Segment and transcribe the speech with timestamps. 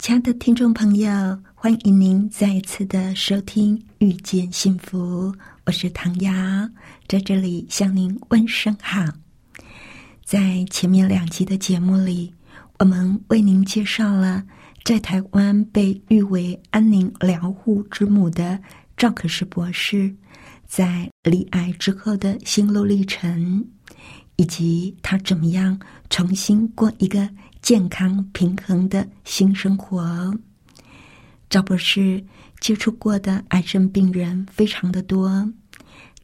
[0.00, 1.10] 亲爱的听众朋友，
[1.54, 5.30] 欢迎您再一次的收听《遇见幸福》，
[5.66, 6.32] 我是唐瑶，
[7.06, 9.04] 在这里向您问声好。
[10.24, 12.32] 在前面两集的节目里，
[12.78, 14.42] 我们为您介绍了
[14.84, 18.58] 在台湾被誉为安宁疗护之母的
[18.96, 20.10] 赵可士博士，
[20.66, 23.62] 在离癌之后的心路历程，
[24.36, 27.28] 以及他怎么样重新过一个。
[27.62, 30.36] 健康平衡的新生活。
[31.48, 32.24] 赵博士
[32.60, 35.52] 接触过的癌症病人非常的多，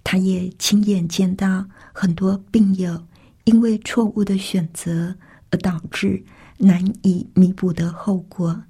[0.05, 3.07] 他也亲眼见到很多病友
[3.45, 5.17] 因为错误的选择
[5.51, 6.23] 而导致
[6.59, 8.63] 难以弥补的后果。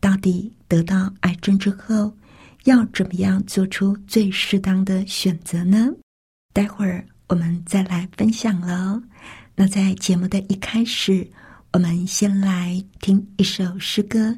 [0.00, 2.16] 到底得到癌症之后
[2.64, 5.88] 要怎么样做出最适当的选择呢？
[6.52, 9.02] 待会儿我们再来分享喽。
[9.56, 11.28] 那在节目的一开始。
[11.74, 14.32] 我们先来听一首诗歌。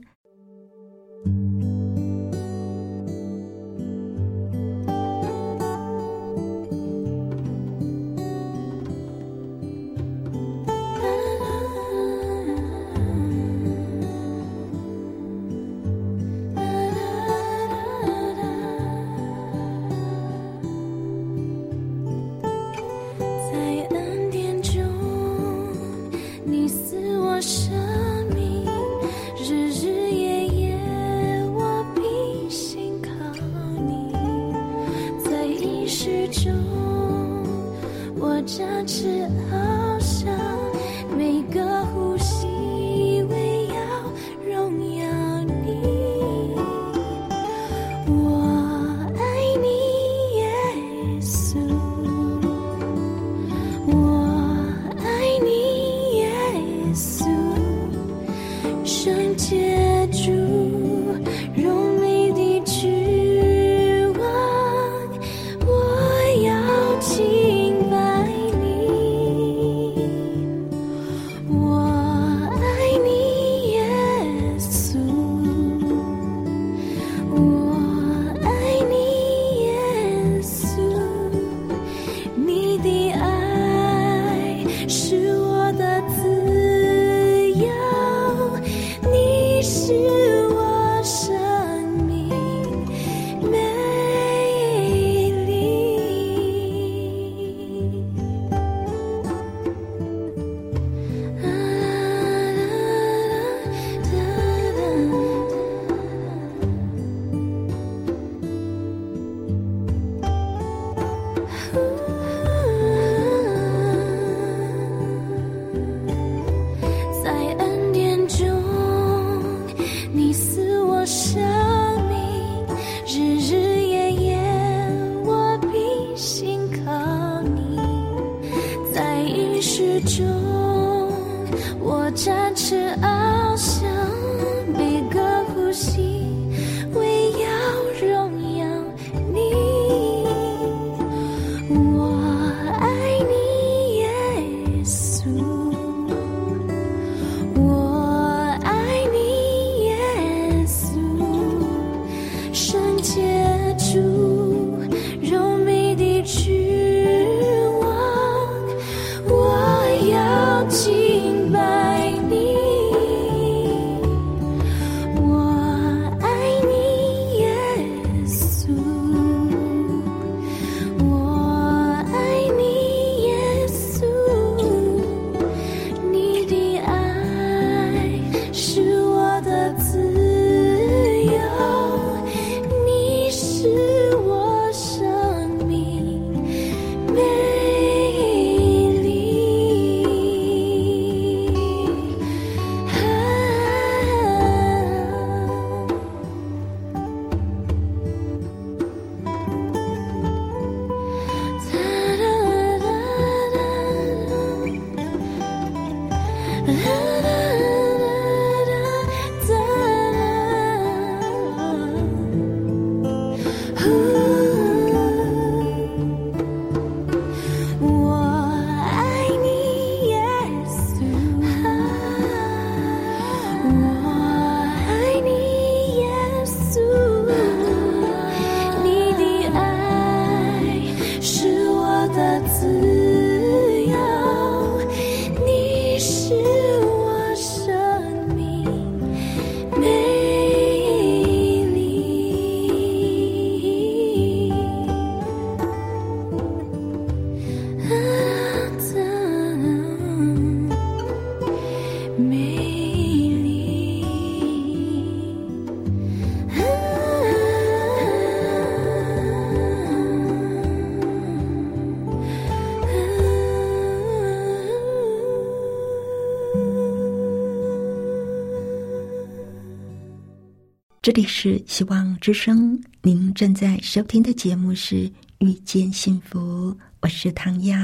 [271.16, 275.08] 里是希望之声，您正在收听的节目是
[275.38, 276.70] 《遇见幸福》，
[277.00, 277.74] 我是唐瑶。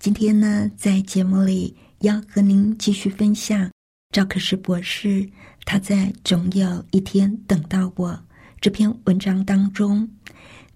[0.00, 3.70] 今天呢，在节目里要和您继续分享
[4.10, 5.28] 赵可士博士
[5.66, 8.10] 他在《总有一天等到我》
[8.58, 10.08] 这篇文章当中，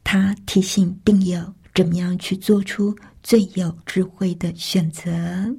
[0.04, 5.56] 他提醒病友怎么样去做出最有智慧的选择。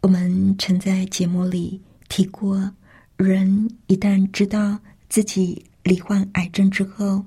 [0.00, 2.72] 我们曾在节目里提过。
[3.18, 4.78] 人一旦知道
[5.08, 7.24] 自己罹患癌症之后，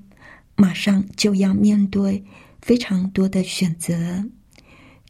[0.56, 2.24] 马上就要面对
[2.62, 4.24] 非常多的选择。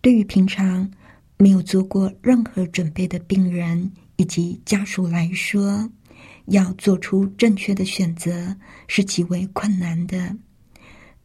[0.00, 0.90] 对于平常
[1.36, 5.88] 没有做过任何准备的病人以及家属来说，
[6.46, 8.56] 要做出正确的选择
[8.88, 10.36] 是极为困难的。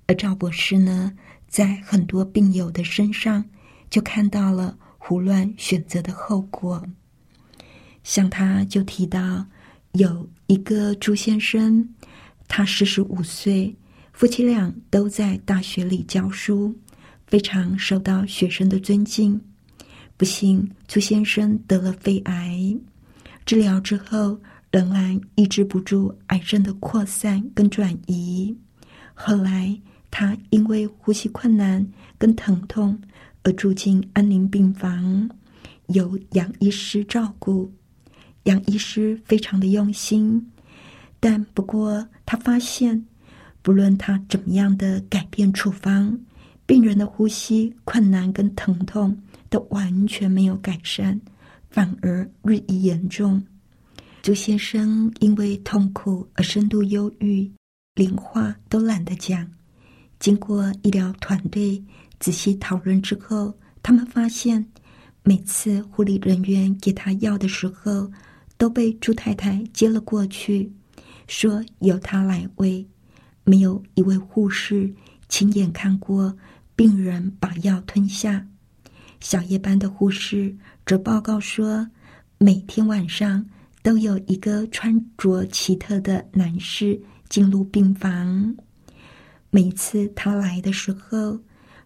[0.05, 1.11] 而赵博士呢，
[1.47, 3.43] 在很多病友的身上
[3.89, 6.85] 就看到了胡乱选择的后果。
[8.07, 9.45] 像他就提到，
[9.91, 11.85] 有一个朱先生，
[12.47, 13.75] 他四十五岁，
[14.13, 16.73] 夫妻俩都在大学里教书，
[17.25, 19.39] 非常受到学生的尊敬。
[20.15, 22.77] 不幸，朱先生得了肺癌，
[23.45, 24.39] 治疗之后
[24.71, 28.55] 仍然抑制不住癌症的扩散跟转移。
[29.13, 29.77] 后来，
[30.09, 31.85] 他因为呼吸困难
[32.17, 32.97] 跟疼痛
[33.43, 35.29] 而住进安宁病房，
[35.87, 37.69] 由杨医师照顾。
[38.47, 40.51] 杨医师非常的用心，
[41.19, 43.05] 但不过他发现，
[43.61, 46.17] 不论他怎么样的改变处方，
[46.65, 51.19] 病人的呼吸困难跟疼痛都完全没有改善，
[51.69, 53.43] 反而日益严重。
[54.21, 57.51] 朱先生因为痛苦而深度忧郁，
[57.95, 59.45] 连话都懒得讲。
[60.19, 61.83] 经过医疗团队
[62.17, 63.53] 仔细讨论之后，
[63.83, 64.65] 他们发现，
[65.23, 68.09] 每次护理人员给他药的时候，
[68.57, 70.71] 都被朱太太接了过去，
[71.27, 72.85] 说由她来喂。
[73.43, 74.93] 没有一位护士
[75.29, 76.37] 亲眼看过
[76.75, 78.45] 病人把药吞下。
[79.19, 80.55] 小夜班的护士
[80.85, 81.89] 则报告说，
[82.37, 83.45] 每天晚上
[83.81, 88.55] 都有一个穿着奇特的男士进入病房。
[89.49, 91.39] 每次他来的时候，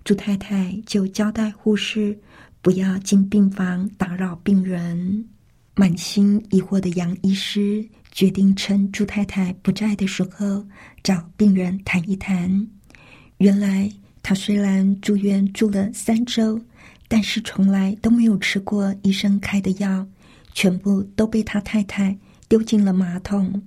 [0.04, 2.20] 朱太太就交代护士
[2.62, 5.28] 不要进病房打扰病人。
[5.82, 10.64] 满心疑惑的杨医师决定趁朱太太不在的时候
[11.02, 12.68] 找病人谈一谈。
[13.40, 16.62] 原来他虽然住院住了三周，
[17.08, 20.08] 但是从来都没有吃过医生开的药，
[20.54, 22.16] 全部都被他太太
[22.48, 23.60] 丢进了马桶。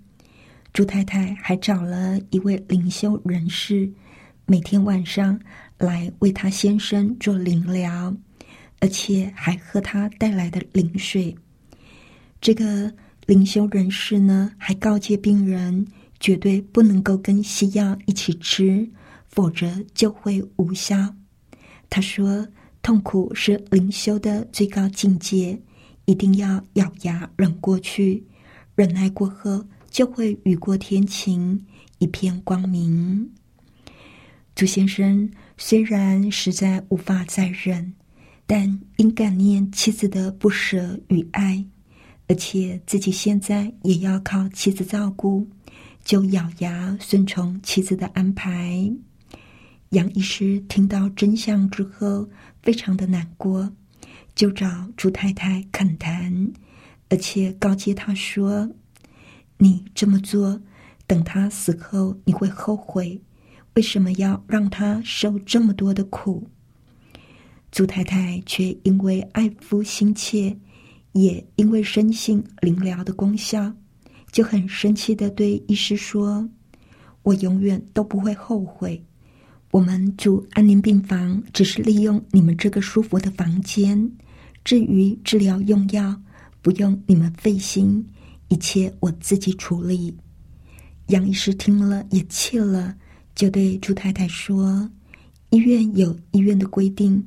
[0.73, 3.91] 朱太太还找了一位灵修人士，
[4.47, 5.37] 每天晚上
[5.79, 8.17] 来为他先生做灵疗，
[8.79, 11.37] 而且还喝他带来的灵水。
[12.45, 12.93] 这个
[13.25, 15.87] 灵修人士呢，还告诫病人
[16.21, 18.87] 绝对不能够跟西药一起吃，
[19.29, 21.15] 否则就会无效。
[21.89, 22.47] 他说
[22.83, 25.59] ：“痛苦是灵修的最高境界，
[26.05, 28.23] 一定要咬牙忍过去，
[28.75, 31.59] 忍耐过后就会雨过天晴，
[31.99, 33.31] 一片光明。”
[34.55, 37.95] 朱先生虽然实在无法再忍，
[38.47, 41.65] 但因感念妻子的不舍与爱。
[42.27, 45.47] 而且自己现在也要靠妻子照顾，
[46.05, 48.91] 就咬牙顺从妻子的安排。
[49.91, 52.29] 杨医师听到真相之后，
[52.63, 53.71] 非常的难过，
[54.35, 54.67] 就找
[54.97, 56.51] 朱太太恳谈，
[57.11, 58.69] 而且告诫他说
[59.59, 60.61] ：“你这么做，
[61.07, 63.21] 等他死后你会后悔，
[63.75, 66.49] 为什么要让他受这么多的苦？”
[67.71, 70.57] 朱太太却因为爱夫心切。
[71.15, 73.73] 也因为深信灵疗的功效，
[74.33, 76.49] 就很生气的对医师说
[77.23, 79.01] ：“我永远都不会后悔。
[79.71, 84.11] 我们住安宁病房，只是利用你们这个舒服的房间。
[84.65, 86.21] 至于治疗用药，
[86.61, 88.05] 不用你们费心，
[88.49, 90.13] 一切我自己处理。”
[91.09, 92.93] 杨医师听了也气了，
[93.37, 94.91] 就对朱太太说
[95.51, 97.25] ：“医院有医院的规定，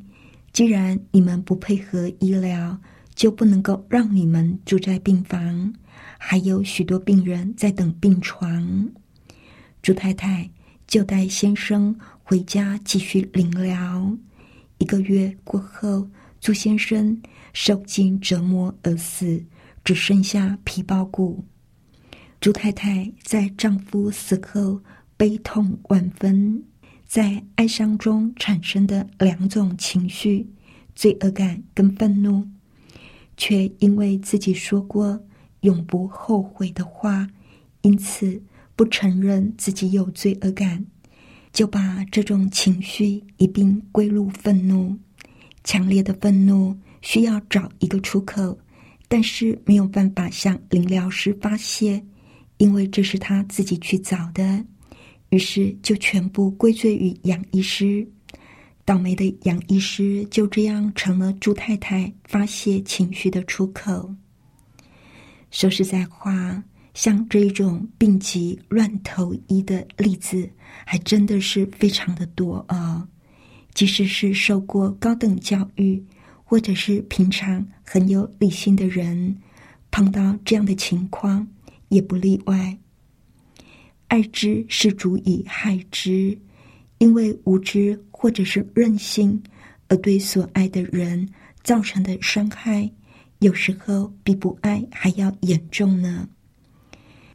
[0.51, 2.77] 既然你们不配合医疗。”
[3.17, 5.73] 就不能够让你们住在病房，
[6.19, 8.87] 还有许多病人在等病床。
[9.81, 10.47] 朱太太
[10.85, 14.15] 就带先生回家继续临疗。
[14.77, 16.07] 一个月过后，
[16.39, 17.19] 朱先生
[17.53, 19.43] 受尽折磨而死，
[19.83, 21.43] 只剩下皮包骨。
[22.39, 24.79] 朱太太在丈夫死后
[25.17, 26.63] 悲痛万分，
[27.07, 30.47] 在哀伤中产生的两种情绪：
[30.93, 32.47] 罪恶感跟愤怒。
[33.37, 35.17] 却因为自己说过
[35.61, 37.27] 永不后悔的话，
[37.81, 38.41] 因此
[38.75, 40.85] 不承认自己有罪恶感，
[41.53, 44.97] 就把这种情绪一并归入愤怒。
[45.63, 48.57] 强烈的愤怒需要找一个出口，
[49.07, 52.03] 但是没有办法向灵疗师发泄，
[52.57, 54.65] 因为这是他自己去找的。
[55.29, 58.07] 于是就全部归罪于杨医师。
[58.87, 64.15] 倒霉的杨医师就这样成了朱太太发泄情绪的出口。
[65.51, 66.63] 说实在话，
[66.93, 70.49] 像这种病急乱投医的例子，
[70.85, 73.05] 还真的是非常的多啊！
[73.73, 76.01] 即使是受过高等教育，
[76.45, 79.35] 或者是平常很有理性的人，
[79.91, 81.45] 碰到这样的情况
[81.89, 82.77] 也不例外。
[84.07, 86.37] 爱之是足以害之。
[86.99, 89.41] 因为无知或者是任性，
[89.87, 91.27] 而对所爱的人
[91.63, 92.89] 造成的伤害，
[93.39, 96.27] 有时候比不爱还要严重呢。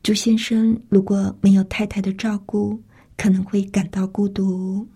[0.02, 2.83] 朱先生如果没有太太的照顾，
[3.16, 4.88] 可能会感到孤独，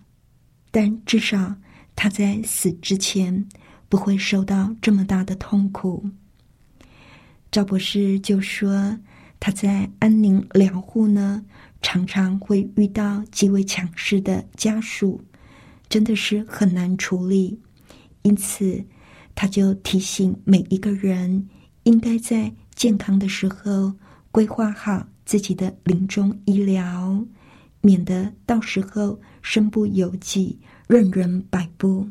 [0.69, 1.55] 但至少
[1.95, 3.47] 他在死之前
[3.87, 6.03] 不会受到这么大的痛苦。
[7.49, 8.99] 赵博士就说
[9.39, 11.45] 他在安宁疗护呢。
[11.81, 15.21] 常常会遇到极为强势的家属，
[15.87, 17.59] 真的是很难处理。
[18.23, 18.83] 因此，
[19.35, 21.47] 他就提醒每一个人，
[21.83, 23.93] 应该在健康的时候
[24.31, 27.25] 规划好自己的临终医疗，
[27.81, 32.07] 免得到时候身不由己、任人摆布。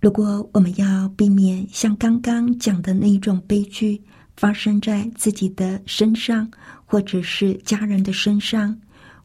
[0.00, 4.00] 如果我们要避免像刚刚讲的那一种悲剧，
[4.36, 6.48] 发生在自己的身上，
[6.86, 8.80] 或者是家人的身上，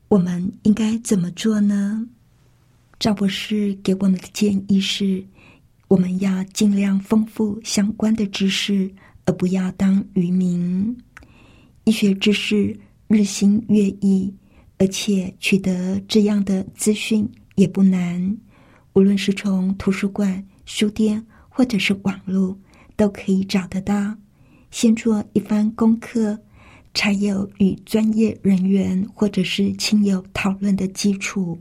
[0.10, 2.06] 我们应该怎么做呢？
[3.00, 5.24] 赵博士给我们的建议是：
[5.88, 8.92] 我们要尽量丰富相关的知识，
[9.26, 10.98] 而不要当渔民。
[11.86, 12.78] 医学知识
[13.08, 14.32] 日新月异，
[14.78, 18.38] 而且取得这样的资讯也不难。
[18.94, 22.58] 无论是从图书馆、书店，或者是网络，
[22.96, 24.16] 都可以找得到。
[24.70, 26.40] 先做一番功课，
[26.94, 31.60] 才有与专业人员或者是亲友讨论的基础。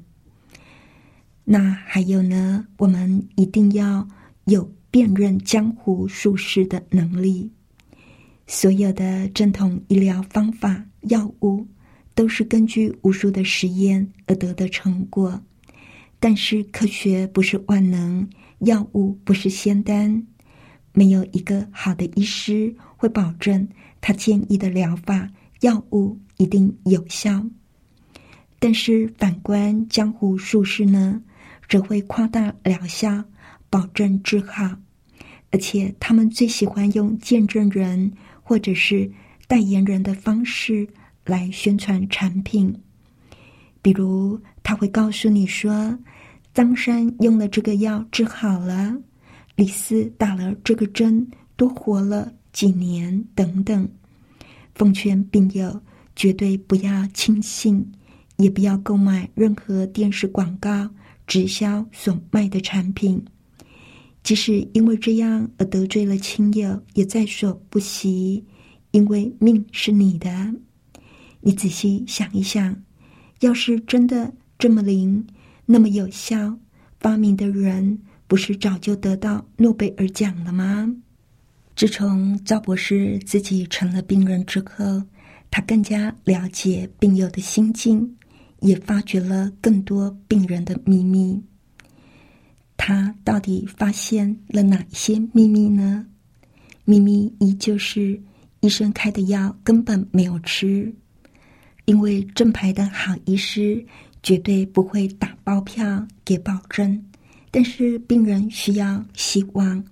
[1.44, 4.06] 那还有呢，我们一定要
[4.44, 7.50] 有辨认江湖术士的能力。
[8.46, 11.66] 所有的正统医疗方法、药物，
[12.14, 15.40] 都是根据无数的实验而得的成果。
[16.18, 18.28] 但是科学不是万能，
[18.60, 20.26] 药物不是仙丹。
[20.92, 23.68] 没有一个好的医师会保证
[24.00, 25.28] 他建议的疗法
[25.60, 27.44] 药物一定有效，
[28.58, 31.22] 但是反观江湖术士呢，
[31.68, 33.24] 则会夸大疗效，
[33.68, 34.76] 保证治好，
[35.50, 39.10] 而且他们最喜欢用见证人或者是
[39.46, 40.88] 代言人的方式
[41.24, 42.74] 来宣传产品，
[43.82, 45.98] 比如他会告诉你说，
[46.54, 48.96] 张三用了这个药治好了。
[49.56, 52.32] 李四打了这个针，多活了。
[52.52, 53.88] 几年等等。
[54.74, 55.80] 奉劝病友
[56.14, 57.92] 绝对不要轻信，
[58.36, 60.90] 也不要购买任何电视广告
[61.26, 63.24] 直销所卖的产品。
[64.22, 68.44] 即使因为这样而得罪了亲友，也在所不惜。
[68.92, 70.54] 因为命是你的，
[71.40, 72.82] 你仔细想一想，
[73.38, 75.26] 要是真的这么灵，
[75.64, 76.58] 那么有效，
[76.98, 78.00] 发明的人。
[78.26, 80.94] 不是早就得到诺贝尔奖了吗？
[81.80, 85.02] 自从赵博士自己成了病人之后，
[85.50, 88.18] 他更加了解病友的心境，
[88.60, 91.42] 也发掘了更多病人的秘密。
[92.76, 96.04] 他到底发现了哪些秘密呢？
[96.84, 98.20] 秘密依旧是
[98.60, 100.94] 医生开的药根本没有吃，
[101.86, 103.82] 因为正牌的好医师
[104.22, 107.02] 绝对不会打包票给保证。
[107.50, 109.82] 但是病人需要希望，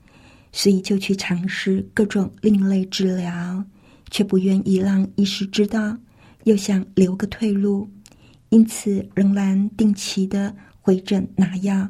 [0.53, 3.65] 所以就去尝试各种另类治疗，
[4.11, 5.97] 却不愿意让医师知道，
[6.45, 7.89] 又想留个退路，
[8.49, 11.89] 因此仍然定期的回诊拿药，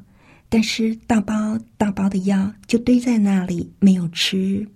[0.49, 4.67] 但是大包大包的药就堆在那里没有吃。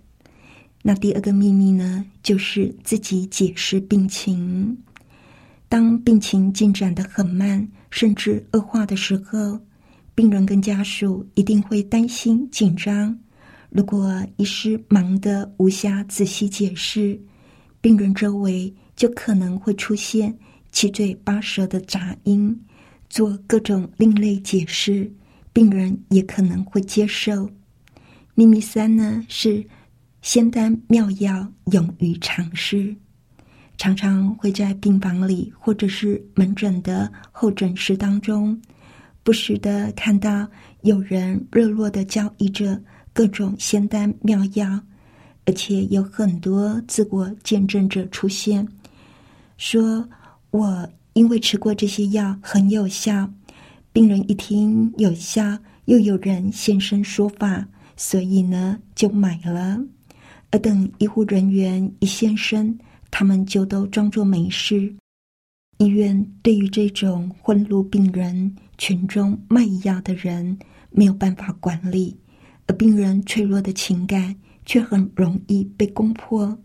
[0.82, 4.76] 那第二个秘密呢，就是自己解释病情。
[5.68, 9.60] 当病情进展的很慢，甚至恶化的时候。
[10.14, 13.18] 病人跟家属一定会担心紧张。
[13.74, 17.18] 如果医师忙得无暇仔细解释，
[17.80, 20.36] 病人周围就可能会出现
[20.70, 22.54] 七嘴八舌的杂音，
[23.08, 25.10] 做各种另类解释，
[25.54, 27.48] 病人也可能会接受。
[28.34, 29.66] 秘密三呢是
[30.20, 32.94] 仙丹妙药勇于尝试，
[33.78, 38.60] 常常会在病房里或者是门诊的候诊室当中，
[39.22, 40.46] 不时的看到
[40.82, 42.78] 有人热络的交易着
[43.12, 44.80] 各种仙丹妙药，
[45.44, 48.66] 而且有很多自我见证者出现，
[49.56, 50.08] 说
[50.50, 53.30] 我因为吃过这些药很有效。
[53.92, 59.78] 病人一听有效，又有人现身说法，所以呢就买了。
[60.50, 62.78] 而等医护人员一现身，
[63.10, 64.94] 他们就都装作没事。
[65.78, 70.58] 医院对于这种混入病人群中卖药的人
[70.90, 72.16] 没有办法管理，
[72.66, 76.58] 而病人脆弱的情感却很容易被攻破。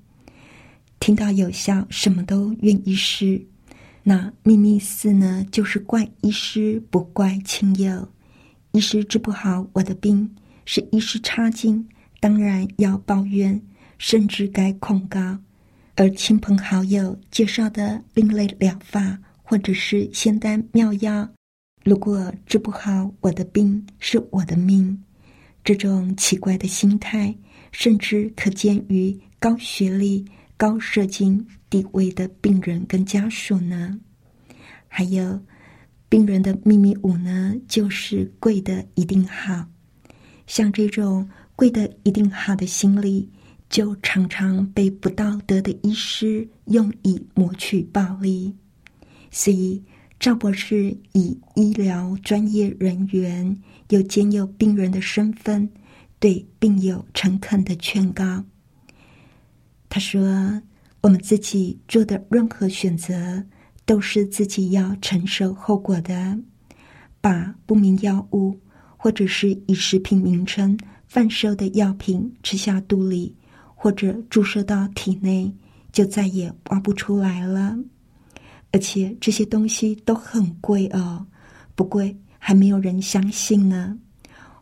[1.00, 3.46] 听到有效，什么都愿意试。
[4.04, 8.08] 那秘密四呢，就是怪医师，不怪亲友。
[8.72, 10.34] 医师治不好我的病，
[10.66, 11.88] 是医师差劲，
[12.20, 13.62] 当然要抱怨，
[13.98, 15.38] 甚至该控告。
[15.95, 21.28] 而亲朋好友介绍的另类疗法，或者是仙丹妙药，
[21.84, 25.04] 如果治不好我的病，是我的命。
[25.67, 27.36] 这种奇怪的心态，
[27.73, 30.23] 甚至可见于高学历、
[30.56, 31.45] 高社经。
[31.69, 33.99] 地位的病人跟家属呢，
[34.88, 35.38] 还有
[36.08, 39.65] 病人的秘密五呢，就是贵的一定好。
[40.45, 41.27] 像这种
[41.58, 43.30] 贵的一定好的心理，
[43.69, 48.56] 就常常被不道德的医师用以谋取暴利。
[49.30, 49.84] 所以
[50.17, 53.58] 赵博士以医疗专业人员
[53.89, 55.69] 又兼有病人的身份，
[56.19, 58.43] 对病友诚恳的劝告。
[59.89, 60.62] 他说。
[61.02, 63.41] 我们自己做的任何选择，
[63.86, 66.38] 都是自己要承受后果的。
[67.21, 68.60] 把不明药物
[68.97, 73.34] 或者是以食品名称贩售的药品吃下肚里，
[73.73, 75.54] 或者注射到体内，
[75.93, 77.78] 就再也挖不出来了。
[78.73, 81.26] 而且这些东西都很贵哦，
[81.76, 83.97] 不贵还没有人相信呢。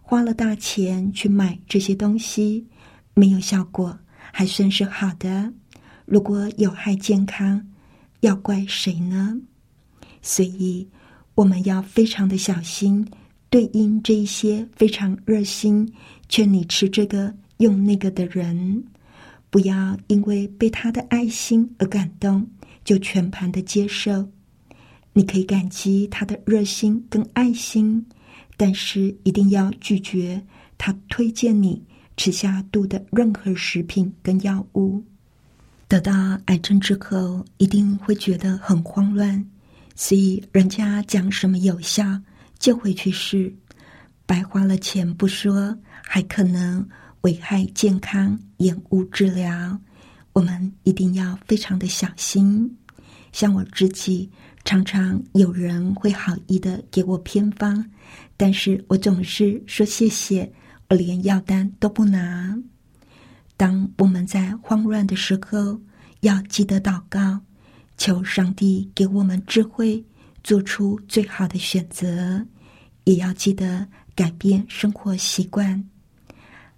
[0.01, 2.67] 花了大钱去买这些东西，
[3.13, 3.97] 没有效果，
[4.31, 5.51] 还算是好的。
[6.05, 7.65] 如果有害健康，
[8.19, 9.35] 要怪谁呢？
[10.21, 10.87] 所以
[11.33, 13.07] 我们要非常的小心，
[13.49, 15.91] 对应这一些非常热心
[16.29, 18.83] 劝你吃这个用那个的人，
[19.49, 22.47] 不要因为被他的爱心而感动，
[22.83, 24.29] 就全盘的接受。
[25.17, 28.05] 你可以感激他的热心跟爱心，
[28.57, 30.45] 但是一定要拒绝
[30.77, 31.81] 他推荐你
[32.17, 35.01] 吃下肚的任何食品跟药物。
[35.87, 39.41] 得到癌症之后，一定会觉得很慌乱，
[39.95, 42.03] 所以人家讲什么有效，
[42.59, 43.55] 就会去试，
[44.25, 46.85] 白花了钱不说，还可能
[47.21, 49.79] 危害健康，延误治疗。
[50.33, 52.77] 我们一定要非常的小心。
[53.31, 54.29] 像我自己，
[54.65, 57.85] 常常有人会好意的给我偏方，
[58.35, 60.51] 但是我总是说谢谢，
[60.89, 62.57] 我连药单都不拿。
[63.55, 65.79] 当我们在慌乱的时候，
[66.21, 67.39] 要记得祷告，
[67.95, 70.03] 求上帝给我们智慧，
[70.43, 72.43] 做出最好的选择。
[73.03, 75.87] 也要记得改变生活习惯。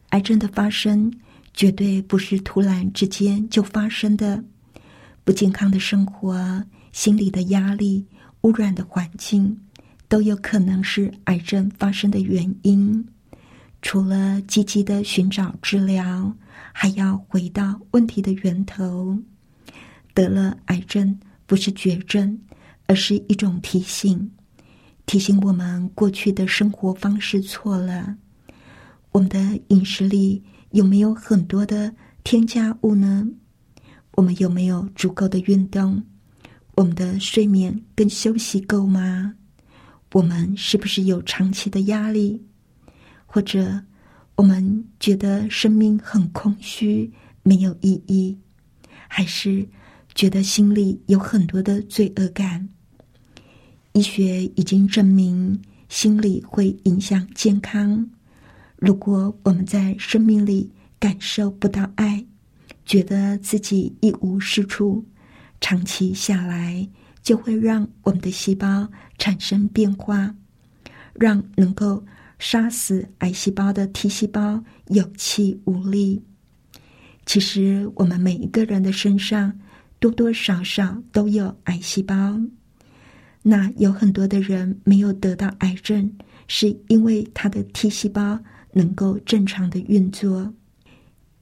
[0.10, 1.10] 癌症的发生
[1.54, 4.44] 绝对不是突然之间就发生的，
[5.24, 6.62] 不健康的生活、
[6.98, 8.04] 心理的压力、
[8.42, 9.56] 污染的环境，
[10.08, 13.08] 都有可能是癌症发生的原因。
[13.84, 16.36] 除了积极的寻找治疗。
[16.80, 19.18] 还要回到问题的源头。
[20.14, 22.40] 得了癌症不是绝症，
[22.86, 24.30] 而是一种提醒，
[25.08, 28.16] 提醒我们过去的生活方式错了。
[29.12, 31.92] 我们的饮食里有没有很多的
[32.24, 33.28] 添加物呢？
[34.12, 36.04] 我们有没有足够的运动？
[36.78, 39.34] 我们的睡眠跟休息够吗？
[40.14, 42.46] 我们是不是有长期的压力？
[43.26, 43.84] 或者？
[44.36, 47.12] 我们觉得生命很空虚，
[47.42, 48.38] 没有意义，
[49.08, 49.68] 还是
[50.14, 52.70] 觉得心里有很多的罪恶感？
[53.94, 55.60] 医学已经证明，
[55.90, 58.08] 心理会影响健康。
[58.76, 62.24] 如果我们在生命里感受不到爱，
[62.86, 65.04] 觉得自己一无是处，
[65.60, 66.88] 长期下来
[67.22, 70.36] 就会让我们的细胞产生变化，
[71.14, 72.06] 让能够。
[72.40, 76.22] 杀死癌细胞的 T 细胞有气无力。
[77.26, 79.60] 其实，我们每一个人的身上
[80.00, 82.40] 多多少少都有癌细胞。
[83.42, 86.16] 那有很多的人没有得到癌症，
[86.48, 88.40] 是因为他的 T 细胞
[88.74, 90.54] 能够正常的运作。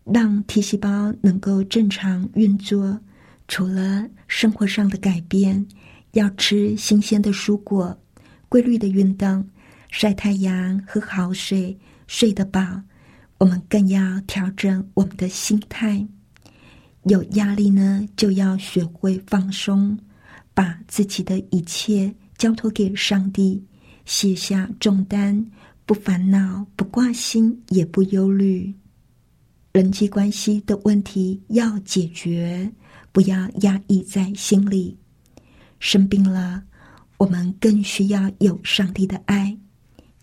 [0.05, 3.01] 让 T 细胞能够正常运作，
[3.47, 5.65] 除了生活上的改变，
[6.11, 7.97] 要吃新鲜的蔬果，
[8.49, 9.47] 规律的运动，
[9.91, 11.77] 晒太阳，喝好水，
[12.07, 12.81] 睡得饱。
[13.37, 16.05] 我们更要调整我们的心态。
[17.03, 19.97] 有压力呢，就要学会放松，
[20.53, 23.63] 把自己的一切交托给上帝，
[24.05, 25.45] 卸下重担，
[25.85, 28.73] 不烦恼，不挂心，也不忧虑。
[29.71, 32.71] 人际关系的问题要解决，
[33.15, 34.97] 不要压抑在心里。
[35.79, 36.61] 生病了，
[37.15, 39.57] 我们更需要有上帝的爱，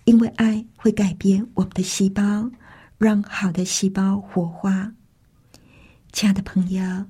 [0.04, 2.50] 因为爱会改变我们的细胞。
[2.98, 4.92] 让好的细胞活化。
[6.12, 7.06] 亲爱的朋友，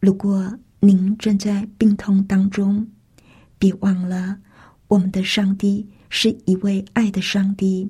[0.00, 2.86] 如果您正在病痛当中，
[3.56, 4.36] 别忘了，
[4.88, 7.88] 我们的上帝是一位爱的上帝，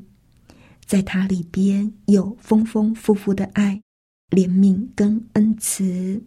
[0.84, 3.80] 在他里边有丰丰富富的爱、
[4.28, 6.22] 怜悯跟恩慈。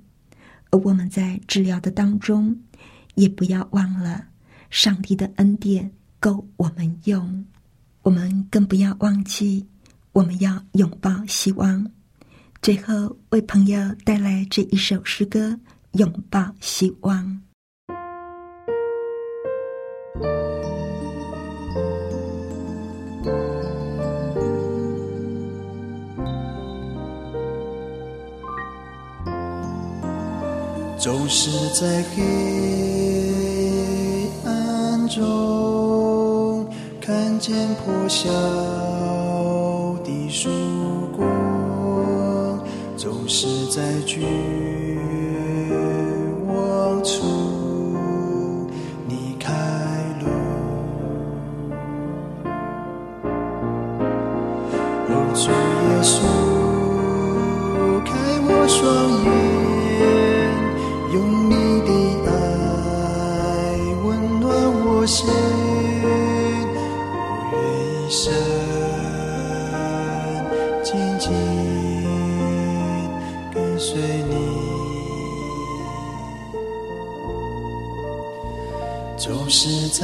[0.73, 2.59] 而我们在治疗的当中，
[3.13, 4.25] 也不要忘了，
[4.71, 7.45] 上帝的恩典够我们用。
[8.01, 9.63] 我们更不要忘记。
[10.13, 11.91] 我们要拥抱希望。
[12.59, 15.49] 最后，为朋友带来这一首诗歌
[15.99, 17.23] 《拥抱希望》。
[31.03, 32.23] 总是在黑
[34.45, 36.65] 暗中
[37.01, 38.31] 看见破晓
[40.05, 40.29] 的。
[40.29, 40.49] 曙
[41.15, 44.21] 光总是在绝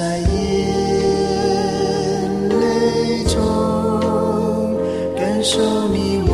[0.10, 0.26] 在眼
[2.60, 4.76] 泪中
[5.16, 6.29] 感受你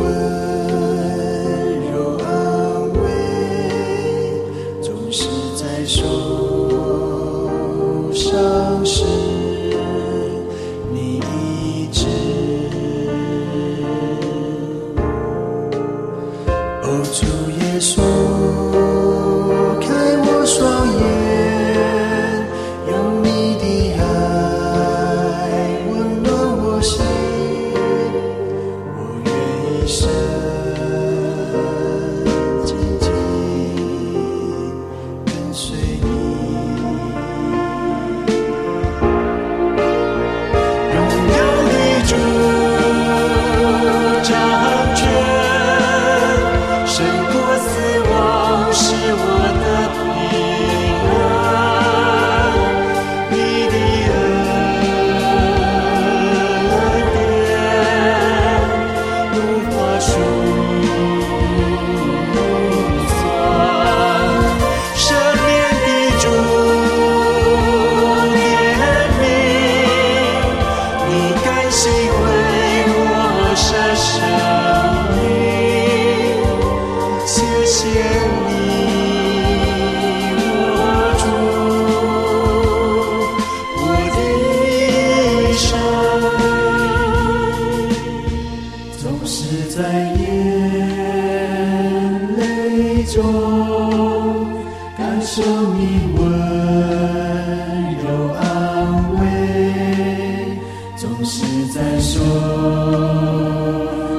[101.68, 102.20] 在说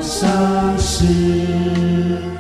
[0.02, 2.37] 伤心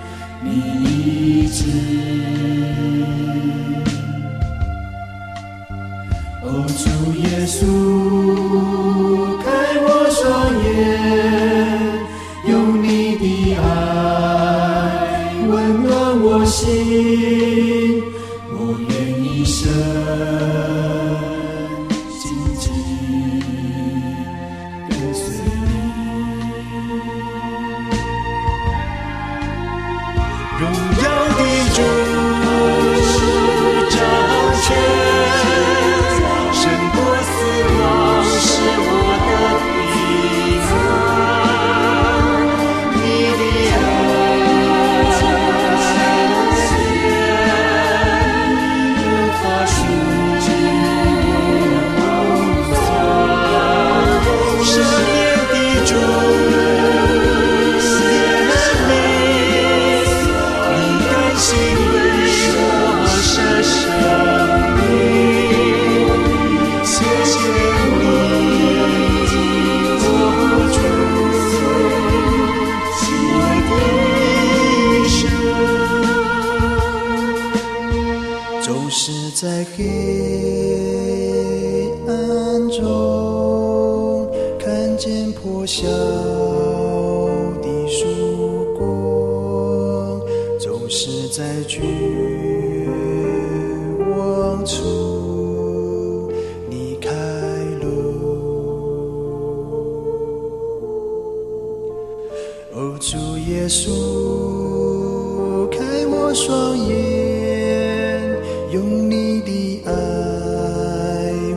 [103.10, 108.36] 主耶稣，开我双眼，
[108.74, 109.94] 用你的爱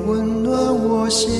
[0.06, 1.39] 温暖我心，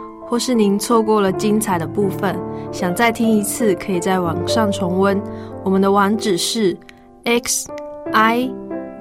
[0.31, 2.33] 或是您错过了精彩的部分，
[2.71, 5.21] 想再听一次，可以在网上重温。
[5.61, 6.73] 我们的网址是
[7.25, 7.69] x
[8.13, 8.49] i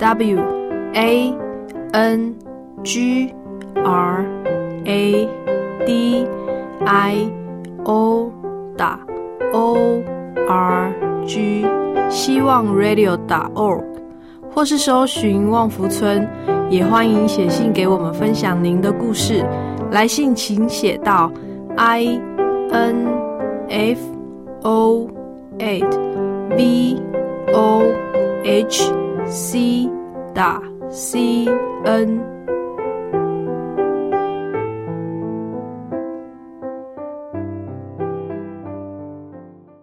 [0.01, 0.41] w
[0.93, 1.33] a
[1.93, 2.35] n
[2.83, 3.33] g
[3.77, 4.27] r
[4.85, 5.29] a
[5.87, 6.27] d
[6.85, 7.31] i
[7.85, 8.33] o
[8.77, 8.99] 打
[9.53, 10.03] o
[10.49, 10.93] r
[11.25, 11.65] g，
[12.11, 13.85] 希望 radio 打 org，
[14.53, 16.29] 或是搜寻旺福村，
[16.69, 19.47] 也欢迎写信给我们分享您的故事。
[19.91, 21.31] 来信请写到
[21.77, 22.21] i
[22.71, 23.07] n
[23.69, 23.99] f
[24.63, 25.09] o
[25.59, 26.97] at v
[27.53, 27.83] o
[28.45, 28.93] h
[29.27, 29.89] c
[30.35, 31.47] 打 c
[31.85, 32.40] n。